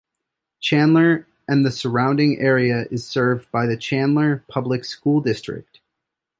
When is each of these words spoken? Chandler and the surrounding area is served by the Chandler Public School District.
Chandler 0.59 1.27
and 1.47 1.63
the 1.63 1.69
surrounding 1.69 2.39
area 2.39 2.87
is 2.89 3.05
served 3.05 3.51
by 3.51 3.67
the 3.67 3.77
Chandler 3.77 4.43
Public 4.47 4.83
School 4.83 5.21
District. 5.21 5.79